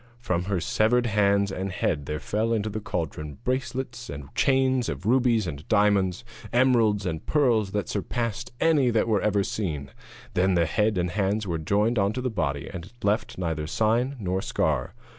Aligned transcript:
From 0.17 0.45
her 0.45 0.59
severed 0.59 1.05
hands 1.05 1.51
and 1.51 1.71
head 1.71 2.07
there 2.07 2.19
fell 2.19 2.53
into 2.53 2.71
the 2.71 2.79
cauldron 2.79 3.37
bracelets 3.43 4.09
and 4.09 4.33
chains 4.33 4.89
of 4.89 5.05
rubies 5.05 5.45
and 5.45 5.67
diamonds, 5.67 6.23
emeralds 6.51 7.05
and 7.05 7.23
pearls 7.27 7.69
that 7.73 7.87
surpassed 7.87 8.51
any 8.59 8.89
that 8.89 9.07
ever 9.07 9.31
were 9.37 9.43
seen. 9.43 9.91
Then 10.33 10.55
the 10.55 10.65
head 10.65 10.97
and 10.97 11.11
hands 11.11 11.45
were 11.45 11.59
joined 11.59 11.99
on 11.99 12.13
to 12.13 12.21
the 12.21 12.31
body, 12.31 12.67
and 12.67 12.91
left 13.03 13.37
neither 13.37 13.67
sign 13.67 14.17
nor 14.19 14.41
scar. 14.41 14.95